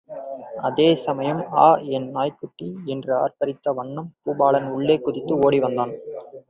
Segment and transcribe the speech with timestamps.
[0.61, 1.67] அதே சமயம், ஆ
[1.97, 5.93] என் நாய்க்குட்டி என்று ஆர்ப்பரித்த வண்ணம் பூபாலன் உள்ளே குதித்து ஓடி வந்தான்.